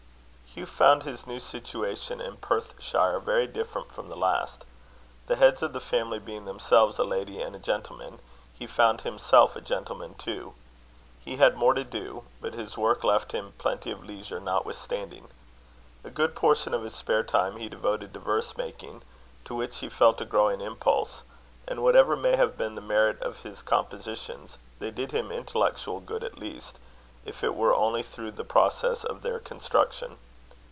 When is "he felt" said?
19.79-20.19